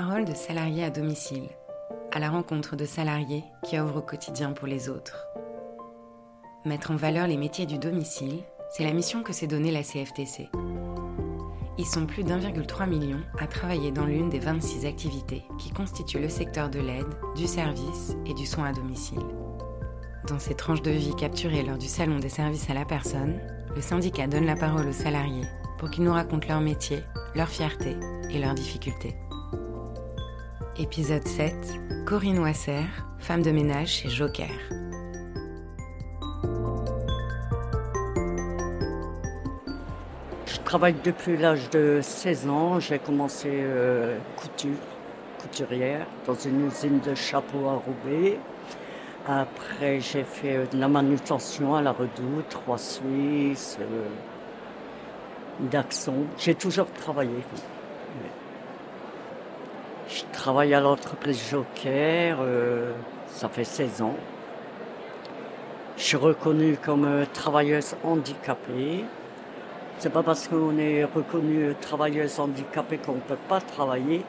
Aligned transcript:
parole 0.00 0.24
de 0.24 0.32
salariés 0.32 0.84
à 0.84 0.90
domicile, 0.90 1.48
à 2.12 2.20
la 2.20 2.30
rencontre 2.30 2.76
de 2.76 2.84
salariés 2.84 3.42
qui 3.64 3.76
œuvrent 3.76 3.96
au 3.96 4.00
quotidien 4.00 4.52
pour 4.52 4.68
les 4.68 4.88
autres. 4.88 5.26
Mettre 6.64 6.92
en 6.92 6.96
valeur 6.96 7.26
les 7.26 7.36
métiers 7.36 7.66
du 7.66 7.78
domicile, 7.78 8.44
c'est 8.70 8.84
la 8.84 8.92
mission 8.92 9.24
que 9.24 9.32
s'est 9.32 9.48
donnée 9.48 9.72
la 9.72 9.82
CFTC. 9.82 10.50
Ils 11.78 11.84
sont 11.84 12.06
plus 12.06 12.22
d'1,3 12.22 12.88
million 12.88 13.18
à 13.40 13.48
travailler 13.48 13.90
dans 13.90 14.04
l'une 14.04 14.30
des 14.30 14.38
26 14.38 14.86
activités 14.86 15.42
qui 15.58 15.72
constituent 15.72 16.20
le 16.20 16.28
secteur 16.28 16.70
de 16.70 16.78
l'aide, 16.78 17.18
du 17.34 17.48
service 17.48 18.14
et 18.24 18.34
du 18.34 18.46
soin 18.46 18.66
à 18.66 18.72
domicile. 18.72 19.26
Dans 20.28 20.38
ces 20.38 20.54
tranches 20.54 20.82
de 20.82 20.92
vie 20.92 21.16
capturées 21.16 21.64
lors 21.64 21.78
du 21.78 21.88
Salon 21.88 22.20
des 22.20 22.28
services 22.28 22.70
à 22.70 22.74
la 22.74 22.84
personne, 22.84 23.40
le 23.74 23.82
syndicat 23.82 24.28
donne 24.28 24.46
la 24.46 24.54
parole 24.54 24.86
aux 24.86 24.92
salariés 24.92 25.48
pour 25.76 25.90
qu'ils 25.90 26.04
nous 26.04 26.12
racontent 26.12 26.46
leur 26.46 26.60
métier, 26.60 27.02
leur 27.34 27.48
fierté 27.48 27.96
et 28.30 28.38
leurs 28.38 28.54
difficultés. 28.54 29.16
Épisode 30.80 31.26
7 31.26 31.54
Corinne 32.06 32.38
Wasser, 32.38 32.84
femme 33.18 33.42
de 33.42 33.50
ménage 33.50 33.88
chez 33.88 34.08
Joker. 34.10 34.46
Je 40.46 40.58
travaille 40.64 40.94
depuis 41.02 41.36
l'âge 41.36 41.68
de 41.70 41.98
16 42.00 42.48
ans. 42.48 42.78
J'ai 42.78 43.00
commencé 43.00 43.48
euh, 43.50 44.18
couture, 44.36 44.78
couturière, 45.42 46.06
dans 46.28 46.34
une 46.34 46.68
usine 46.68 47.00
de 47.00 47.16
chapeaux 47.16 47.66
à 47.66 47.74
Roubaix. 47.74 48.38
Après, 49.26 49.98
j'ai 49.98 50.22
fait 50.22 50.58
euh, 50.58 50.66
de 50.66 50.78
la 50.78 50.86
manutention 50.86 51.74
à 51.74 51.82
la 51.82 51.90
Redoute, 51.90 52.50
Trois 52.50 52.78
Suisses, 52.78 53.78
euh, 53.80 54.06
d'Axon. 55.58 56.26
J'ai 56.38 56.54
toujours 56.54 56.86
travaillé. 56.92 57.42
Je 60.08 60.22
travaille 60.32 60.72
à 60.72 60.80
l'entreprise 60.80 61.50
Joker, 61.50 62.38
euh, 62.40 62.92
ça 63.26 63.50
fait 63.50 63.64
16 63.64 64.00
ans. 64.00 64.16
Je 65.98 66.02
suis 66.02 66.16
reconnue 66.16 66.78
comme 66.82 67.26
travailleuse 67.34 67.94
handicapée. 68.02 69.04
C'est 69.98 70.10
pas 70.10 70.22
parce 70.22 70.48
qu'on 70.48 70.78
est 70.78 71.04
reconnue 71.04 71.74
travailleuse 71.78 72.40
handicapée 72.40 72.96
qu'on 72.96 73.16
ne 73.16 73.20
peut 73.20 73.36
pas 73.48 73.60
travailler. 73.60 74.24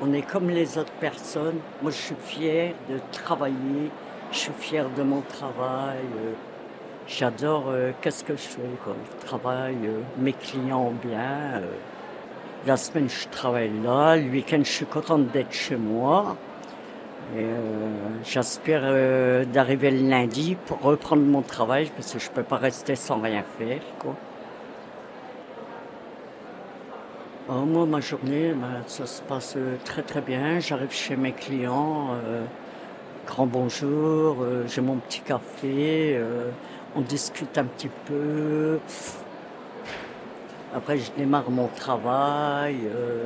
On 0.00 0.12
est 0.12 0.22
comme 0.22 0.50
les 0.50 0.78
autres 0.78 0.92
personnes. 1.00 1.58
Moi, 1.82 1.90
je 1.90 1.96
suis 1.96 2.14
fière 2.14 2.74
de 2.88 3.00
travailler. 3.10 3.90
Je 4.30 4.38
suis 4.38 4.52
fière 4.52 4.88
de 4.88 5.02
mon 5.02 5.22
travail. 5.22 6.04
J'adore 7.08 7.64
euh, 7.70 7.90
qu'est-ce 8.00 8.22
que 8.22 8.34
je 8.34 8.42
fais. 8.42 8.60
Quoi. 8.84 8.94
Je 9.20 9.26
travaille, 9.26 9.84
euh, 9.84 10.00
mes 10.18 10.34
clients 10.34 10.92
bien. 11.02 11.62
La 12.66 12.76
semaine, 12.76 13.08
je 13.08 13.28
travaille 13.28 13.70
là. 13.82 14.16
Le 14.16 14.28
week-end, 14.30 14.60
je 14.64 14.70
suis 14.70 14.86
contente 14.86 15.28
d'être 15.28 15.52
chez 15.52 15.76
moi. 15.76 16.36
Euh, 17.36 17.90
j'espère 18.24 18.80
euh, 18.84 19.44
d'arriver 19.44 19.90
le 19.90 20.08
lundi 20.08 20.56
pour 20.66 20.80
reprendre 20.80 21.22
mon 21.22 21.42
travail 21.42 21.90
parce 21.94 22.12
que 22.14 22.18
je 22.18 22.30
ne 22.30 22.34
peux 22.34 22.42
pas 22.42 22.56
rester 22.56 22.96
sans 22.96 23.20
rien 23.20 23.44
faire. 23.58 23.80
Quoi. 23.98 24.14
Alors, 27.48 27.66
moi, 27.66 27.86
ma 27.86 28.00
journée, 28.00 28.52
ben, 28.52 28.82
ça 28.86 29.06
se 29.06 29.22
passe 29.22 29.54
euh, 29.56 29.76
très 29.84 30.02
très 30.02 30.20
bien. 30.20 30.60
J'arrive 30.60 30.92
chez 30.92 31.16
mes 31.16 31.32
clients, 31.32 32.08
euh, 32.12 32.44
grand 33.26 33.46
bonjour, 33.46 34.38
euh, 34.42 34.64
j'ai 34.66 34.80
mon 34.80 34.96
petit 34.96 35.20
café, 35.20 36.16
euh, 36.16 36.50
on 36.94 37.00
discute 37.02 37.56
un 37.56 37.64
petit 37.64 37.90
peu. 38.06 38.78
Après, 40.74 40.98
je 40.98 41.10
démarre 41.16 41.50
mon 41.50 41.68
travail. 41.68 42.76
euh, 42.94 43.24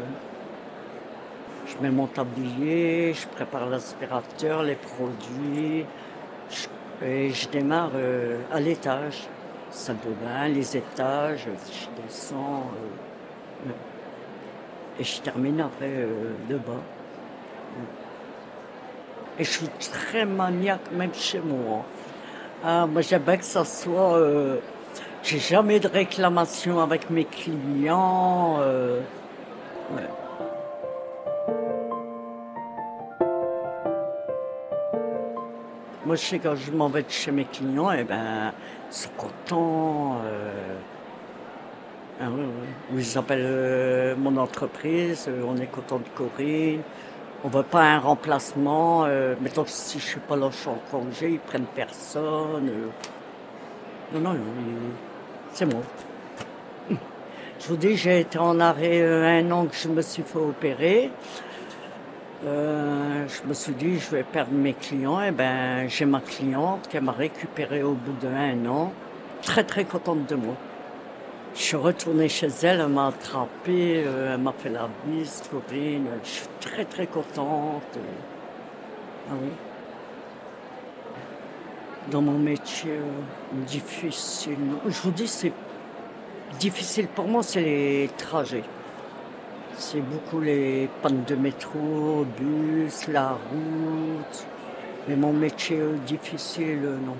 je 1.66 1.76
mets 1.82 1.90
mon 1.90 2.06
tablier, 2.06 3.14
je 3.14 3.26
prépare 3.28 3.66
l'aspirateur, 3.66 4.62
les 4.62 4.76
produits. 4.76 5.84
et 7.04 7.30
je 7.30 7.48
démarre 7.48 7.90
euh, 7.94 8.38
à 8.52 8.60
l'étage. 8.60 9.28
Salle 9.70 9.96
de 10.04 10.10
bain, 10.24 10.48
les 10.48 10.76
étages, 10.76 11.46
je 11.46 12.02
descends. 12.02 12.66
euh, 13.66 13.70
et 15.00 15.04
je 15.04 15.20
termine 15.22 15.60
après 15.62 16.06
de 16.48 16.56
bas. 16.56 16.84
Et 19.38 19.44
je 19.44 19.50
suis 19.50 19.68
très 19.90 20.26
maniaque, 20.26 20.92
même 20.92 21.14
chez 21.14 21.40
moi. 21.40 21.84
Ah, 22.62 22.86
moi, 22.86 23.00
j'aime 23.00 23.22
bien 23.22 23.38
que 23.38 23.44
ça 23.44 23.64
soit. 23.64 24.18
J'ai 25.22 25.38
jamais 25.38 25.80
de 25.80 25.88
réclamation 25.88 26.80
avec 26.80 27.08
mes 27.10 27.24
clients. 27.24 28.56
euh. 28.60 29.00
Moi, 36.04 36.16
je 36.16 36.20
sais 36.20 36.38
quand 36.40 36.56
je 36.56 36.72
m'en 36.72 36.88
vais 36.88 37.02
de 37.02 37.10
chez 37.10 37.30
mes 37.30 37.44
clients, 37.44 37.92
eh 37.92 38.02
ben, 38.04 38.52
ils 38.90 38.94
sont 38.94 39.10
contents. 39.16 40.16
euh. 40.24 40.50
Ou 42.92 42.98
ils 42.98 43.18
appellent 43.18 43.40
euh, 43.44 44.14
mon 44.16 44.36
entreprise, 44.36 45.28
on 45.44 45.56
est 45.56 45.66
content 45.66 45.98
de 45.98 46.08
Corinne. 46.14 46.82
On 47.44 47.48
veut 47.48 47.64
pas 47.64 47.82
un 47.82 47.98
remplacement. 47.98 49.06
Mettons 49.40 49.64
que 49.64 49.70
si 49.70 49.98
je 49.98 50.04
suis 50.06 50.20
pas 50.20 50.36
là, 50.36 50.48
je 50.50 50.68
en 50.68 50.78
congé, 50.90 51.30
ils 51.30 51.40
prennent 51.40 51.66
personne. 51.74 52.70
Non, 54.12 54.20
non, 54.20 54.34
ils- 54.34 55.11
c'est 55.52 55.66
moi. 55.66 55.82
Je 57.60 57.68
vous 57.68 57.76
dis, 57.76 57.96
j'ai 57.96 58.20
été 58.20 58.38
en 58.38 58.58
arrêt 58.58 59.02
euh, 59.02 59.24
un 59.24 59.48
an 59.52 59.66
que 59.66 59.76
je 59.76 59.86
me 59.86 60.02
suis 60.02 60.24
fait 60.24 60.38
opérer. 60.38 61.12
Euh, 62.44 63.24
je 63.28 63.48
me 63.48 63.54
suis 63.54 63.72
dit, 63.74 64.00
je 64.00 64.10
vais 64.10 64.24
perdre 64.24 64.52
mes 64.52 64.72
clients. 64.74 65.22
Et 65.22 65.30
ben, 65.30 65.88
j'ai 65.88 66.04
ma 66.04 66.20
cliente 66.20 66.88
qui 66.88 66.98
m'a 66.98 67.12
récupéré 67.12 67.84
au 67.84 67.92
bout 67.92 68.16
d'un 68.20 68.66
an. 68.66 68.92
Très, 69.42 69.62
très 69.62 69.84
contente 69.84 70.26
de 70.28 70.34
moi. 70.34 70.54
Je 71.54 71.60
suis 71.60 71.76
retournée 71.76 72.28
chez 72.28 72.48
elle, 72.62 72.80
elle 72.80 72.88
m'a 72.88 73.08
attrapé, 73.08 74.02
euh, 74.06 74.34
elle 74.34 74.40
m'a 74.40 74.52
fait 74.52 74.70
la 74.70 74.88
bise, 75.04 75.42
Corinne. 75.50 76.08
Je 76.24 76.28
suis 76.28 76.48
très, 76.60 76.84
très 76.84 77.06
contente. 77.06 77.98
Ah 79.30 79.34
oui. 79.40 79.50
Dans 82.10 82.20
mon 82.20 82.38
métier, 82.38 82.92
euh, 82.92 83.64
difficile. 83.66 84.56
Je 84.86 85.00
vous 85.02 85.12
dis, 85.12 85.28
c'est 85.28 85.52
difficile 86.58 87.06
pour 87.06 87.28
moi, 87.28 87.42
c'est 87.42 87.60
les 87.60 88.10
trajets. 88.16 88.64
C'est 89.76 90.00
beaucoup 90.00 90.40
les 90.40 90.88
pannes 91.00 91.22
de 91.26 91.36
métro, 91.36 92.26
bus, 92.36 93.06
la 93.08 93.30
route. 93.30 94.46
Mais 95.08 95.14
mon 95.14 95.32
métier 95.32 95.78
euh, 95.78 95.96
difficile, 96.06 96.80
euh, 96.84 96.96
non. 97.06 97.16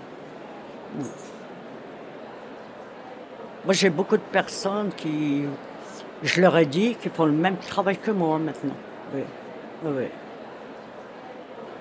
Moi, 3.65 3.75
j'ai 3.75 3.91
beaucoup 3.91 4.17
de 4.17 4.23
personnes 4.33 4.91
qui, 4.97 5.45
je 6.25 6.41
leur 6.41 6.57
ai 6.59 6.67
dit, 6.67 6.97
qui 6.97 7.09
font 7.09 7.27
le 7.27 7.33
même 7.33 7.57
travail 7.57 7.99
que 7.99 8.11
moi 8.11 8.39
maintenant. 8.39 8.75
Oui, 9.15 9.23
oui. 9.85 10.09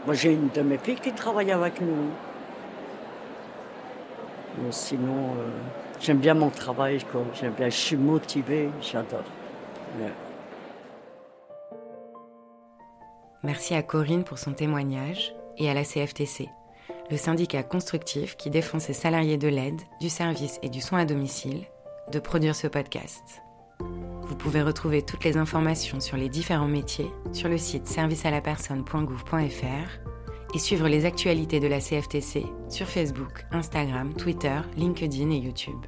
Moi, 0.06 0.14
j'ai 0.14 0.34
une 0.34 0.50
de 0.50 0.62
mes 0.62 0.78
filles 0.78 1.00
qui 1.00 1.12
travaille 1.12 1.52
avec 1.52 1.82
nous. 1.82 2.12
Sinon, 4.70 5.36
euh, 5.38 5.50
j'aime 6.00 6.20
bien 6.20 6.34
mon 6.34 6.50
travail. 6.50 7.00
J'aime 7.34 7.54
bien, 7.54 7.70
je 7.70 7.76
suis 7.76 7.98
motivée, 7.98 8.70
j'adore. 8.82 9.24
Merci 13.44 13.74
à 13.74 13.82
Corinne 13.82 14.24
pour 14.24 14.38
son 14.38 14.54
témoignage 14.54 15.34
et 15.58 15.70
à 15.70 15.74
la 15.74 15.84
CFTC, 15.84 16.48
le 17.10 17.18
syndicat 17.18 17.64
constructif 17.64 18.38
qui 18.38 18.50
défend 18.50 18.80
ses 18.80 18.94
salariés 18.94 19.38
de 19.38 19.48
l'aide, 19.48 19.82
du 20.00 20.10
service 20.10 20.60
et 20.62 20.70
du 20.70 20.80
soin 20.80 21.00
à 21.00 21.06
domicile, 21.06 21.64
de 22.12 22.20
produire 22.20 22.56
ce 22.56 22.68
podcast. 22.68 23.42
Vous 24.22 24.36
pouvez 24.36 24.62
retrouver 24.62 25.02
toutes 25.02 25.24
les 25.24 25.38
informations 25.38 26.00
sur 26.00 26.18
les 26.18 26.30
différents 26.30 26.68
métiers 26.68 27.12
sur 27.34 27.50
le 27.50 27.58
site 27.58 27.88
servicealapersonne.gouv.fr 27.88 30.11
et 30.54 30.60
suivre 30.60 30.88
les 30.88 31.06
actualités 31.06 31.60
de 31.60 31.68
la 31.68 31.80
CFTC 31.80 32.44
sur 32.70 32.88
Facebook, 32.88 33.46
Instagram, 33.52 34.14
Twitter, 34.14 34.60
LinkedIn 34.78 35.32
et 35.32 35.38
YouTube. 35.38 35.86